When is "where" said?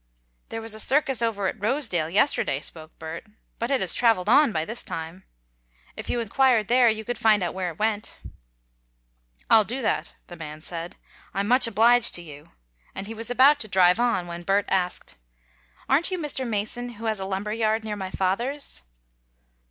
7.53-7.69